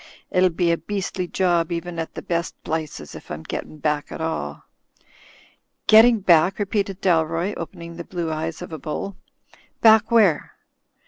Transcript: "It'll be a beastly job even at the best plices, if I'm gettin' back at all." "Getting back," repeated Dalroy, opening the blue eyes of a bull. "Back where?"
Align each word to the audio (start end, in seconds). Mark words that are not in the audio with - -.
"It'll 0.31 0.49
be 0.49 0.71
a 0.71 0.79
beastly 0.79 1.27
job 1.27 1.71
even 1.71 1.99
at 1.99 2.15
the 2.15 2.23
best 2.23 2.55
plices, 2.63 3.13
if 3.13 3.29
I'm 3.29 3.43
gettin' 3.43 3.77
back 3.77 4.11
at 4.11 4.19
all." 4.19 4.63
"Getting 5.85 6.21
back," 6.21 6.57
repeated 6.57 7.01
Dalroy, 7.01 7.53
opening 7.55 7.97
the 7.97 8.03
blue 8.03 8.31
eyes 8.31 8.63
of 8.63 8.73
a 8.73 8.79
bull. 8.79 9.15
"Back 9.79 10.09
where?" 10.09 10.53